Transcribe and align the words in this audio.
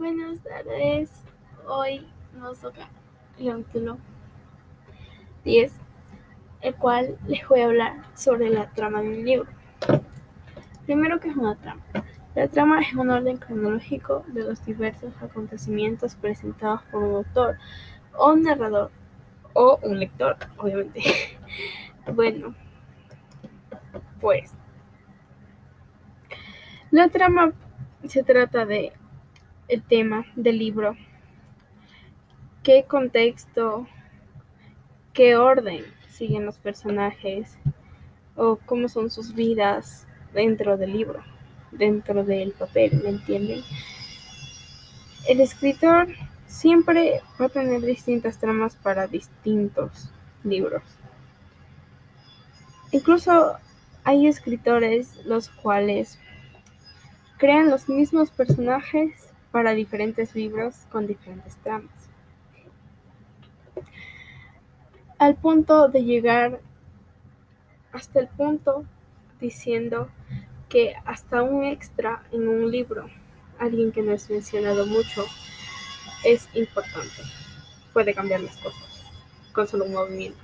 Buenas 0.00 0.42
tardes. 0.42 1.10
Hoy 1.68 2.08
nos 2.32 2.58
toca 2.58 2.88
el 3.38 3.50
capítulo 3.50 3.98
10, 5.44 5.74
el 6.62 6.74
cual 6.76 7.18
les 7.26 7.46
voy 7.46 7.60
a 7.60 7.66
hablar 7.66 7.96
sobre 8.14 8.48
la 8.48 8.70
trama 8.70 9.02
de 9.02 9.08
un 9.10 9.24
libro. 9.26 9.50
Primero, 10.86 11.20
¿qué 11.20 11.28
es 11.28 11.36
una 11.36 11.54
trama? 11.54 11.82
La 12.34 12.48
trama 12.48 12.80
es 12.80 12.94
un 12.94 13.10
orden 13.10 13.36
cronológico 13.36 14.24
de 14.28 14.44
los 14.44 14.64
diversos 14.64 15.12
acontecimientos 15.20 16.14
presentados 16.14 16.80
por 16.84 17.02
un 17.02 17.16
autor 17.16 17.58
o 18.16 18.32
un 18.32 18.44
narrador 18.44 18.90
o 19.52 19.78
un 19.82 20.00
lector, 20.00 20.38
obviamente. 20.56 21.02
bueno, 22.14 22.54
pues 24.18 24.54
la 26.90 27.10
trama 27.10 27.52
se 28.08 28.22
trata 28.22 28.64
de 28.64 28.94
el 29.70 29.82
tema 29.82 30.26
del 30.34 30.58
libro, 30.58 30.96
qué 32.62 32.84
contexto, 32.84 33.86
qué 35.12 35.36
orden 35.36 35.84
siguen 36.08 36.44
los 36.44 36.58
personajes 36.58 37.56
o 38.36 38.56
cómo 38.66 38.88
son 38.88 39.10
sus 39.10 39.34
vidas 39.34 40.06
dentro 40.34 40.76
del 40.76 40.92
libro, 40.92 41.22
dentro 41.70 42.24
del 42.24 42.52
papel, 42.52 43.00
¿me 43.02 43.10
entienden? 43.10 43.62
El 45.28 45.40
escritor 45.40 46.08
siempre 46.46 47.22
va 47.40 47.46
a 47.46 47.50
tener 47.50 47.80
distintas 47.80 48.38
tramas 48.38 48.74
para 48.74 49.06
distintos 49.06 50.10
libros. 50.42 50.82
Incluso 52.90 53.56
hay 54.02 54.26
escritores 54.26 55.24
los 55.24 55.48
cuales 55.48 56.18
crean 57.38 57.70
los 57.70 57.88
mismos 57.88 58.30
personajes 58.30 59.30
para 59.50 59.72
diferentes 59.72 60.34
libros 60.34 60.86
con 60.90 61.06
diferentes 61.06 61.56
tramas. 61.56 62.08
Al 65.18 65.36
punto 65.36 65.88
de 65.88 66.04
llegar 66.04 66.60
hasta 67.92 68.20
el 68.20 68.28
punto 68.28 68.84
diciendo 69.40 70.08
que 70.68 70.94
hasta 71.04 71.42
un 71.42 71.64
extra 71.64 72.22
en 72.30 72.48
un 72.48 72.70
libro, 72.70 73.08
alguien 73.58 73.92
que 73.92 74.02
no 74.02 74.12
es 74.12 74.30
mencionado 74.30 74.86
mucho, 74.86 75.26
es 76.24 76.48
importante. 76.54 77.22
Puede 77.92 78.14
cambiar 78.14 78.40
las 78.40 78.56
cosas 78.58 79.04
con 79.52 79.66
solo 79.66 79.84
un 79.84 79.92
movimiento. 79.92 80.38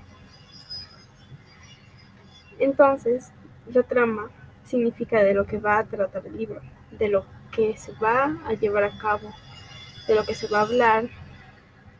Entonces, 2.58 3.32
la 3.72 3.82
trama 3.82 4.30
significa 4.66 5.22
de 5.22 5.34
lo 5.34 5.46
que 5.46 5.58
va 5.58 5.78
a 5.78 5.84
tratar 5.84 6.26
el 6.26 6.36
libro, 6.36 6.60
de 6.90 7.08
lo 7.08 7.24
que 7.52 7.76
se 7.76 7.92
va 7.94 8.36
a 8.46 8.52
llevar 8.52 8.84
a 8.84 8.98
cabo, 8.98 9.30
de 10.06 10.14
lo 10.14 10.24
que 10.24 10.34
se 10.34 10.48
va 10.48 10.58
a 10.58 10.62
hablar, 10.62 11.08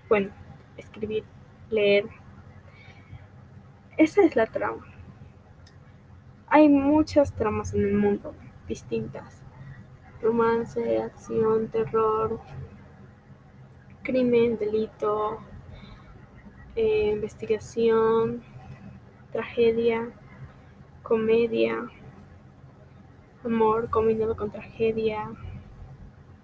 bueno, 0.08 0.30
escribir, 0.76 1.24
leer. 1.70 2.04
Esa 3.96 4.22
es 4.22 4.36
la 4.36 4.46
trama. 4.46 4.84
Hay 6.48 6.68
muchas 6.68 7.32
tramas 7.32 7.74
en 7.74 7.82
el 7.82 7.94
mundo 7.94 8.34
distintas. 8.68 9.42
Romance, 10.20 11.02
acción, 11.02 11.68
terror, 11.68 12.40
crimen, 14.02 14.56
delito, 14.58 15.38
eh, 16.74 17.10
investigación, 17.12 18.42
tragedia, 19.32 20.10
comedia, 21.02 21.88
amor 23.46 23.90
combinado 23.90 24.36
con 24.36 24.50
tragedia, 24.50 25.30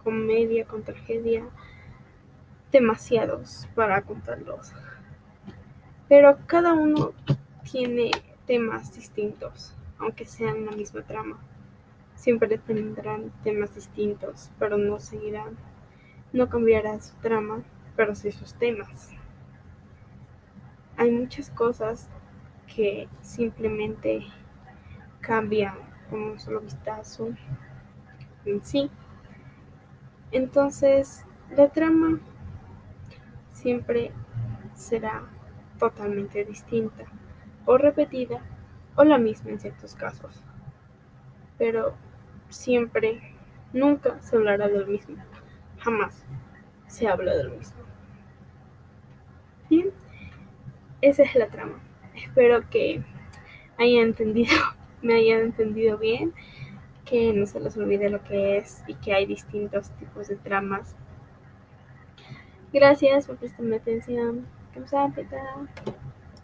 comedia 0.03 0.65
con 0.65 0.83
tragedia, 0.83 1.45
demasiados 2.71 3.69
para 3.75 4.03
contarlos. 4.03 4.73
Pero 6.09 6.39
cada 6.47 6.75
uno 6.75 7.13
tiene 7.71 8.11
temas 8.47 8.95
distintos, 8.95 9.77
aunque 9.99 10.27
sean 10.27 10.67
la 10.67 10.73
misma 10.73 11.03
trama. 11.03 11.39
Siempre 12.15 12.59
tendrán 12.59 13.31
temas 13.43 13.75
distintos, 13.75 14.51
pero 14.59 14.79
no 14.79 14.99
seguirán. 14.99 15.57
No 16.33 16.49
cambiará 16.49 16.99
su 17.01 17.15
trama, 17.17 17.63
pero 17.97 18.15
sí 18.15 18.31
sus 18.33 18.55
temas. 18.55 19.11
Hay 20.97 21.11
muchas 21.11 21.51
cosas 21.51 22.09
que 22.75 23.09
simplemente 23.21 24.27
cambian 25.21 25.92
con 26.13 26.23
un 26.23 26.39
solo 26.39 26.61
vistazo 26.61 27.31
en 28.45 28.63
sí. 28.63 28.91
Entonces, 30.31 31.25
la 31.57 31.71
trama 31.71 32.21
siempre 33.49 34.13
será 34.75 35.23
totalmente 35.79 36.45
distinta 36.45 37.05
o 37.65 37.79
repetida 37.79 38.43
o 38.95 39.05
la 39.05 39.17
misma 39.17 39.53
en 39.53 39.61
ciertos 39.61 39.95
casos. 39.95 40.45
Pero 41.57 41.95
siempre, 42.51 43.35
nunca 43.73 44.21
se 44.21 44.37
hablará 44.37 44.69
de 44.69 44.81
lo 44.81 44.87
mismo. 44.87 45.17
Jamás 45.79 46.27
se 46.89 47.09
habla 47.09 47.35
de 47.35 47.45
lo 47.45 47.55
mismo. 47.57 47.81
Bien, 49.71 49.91
esa 51.01 51.23
es 51.23 51.35
la 51.37 51.49
trama. 51.49 51.81
Espero 52.15 52.69
que 52.69 53.03
hayan 53.79 54.09
entendido 54.09 54.53
me 55.03 55.15
hayan 55.15 55.41
entendido 55.41 55.99
bien, 55.99 56.33
que 57.05 57.33
no 57.33 57.47
se 57.47 57.61
les 57.61 57.77
olvide 57.77 58.09
lo 58.11 58.23
que 58.23 58.57
es 58.59 58.83
y 58.87 58.95
que 58.95 59.13
hay 59.13 59.27
distintos 59.27 59.91
tipos 59.99 60.29
de 60.29 60.37
tramas. 60.37 60.97
Gracias 62.73 63.27
por 63.27 63.37
prestarme 63.37 63.77
atención. 63.77 64.47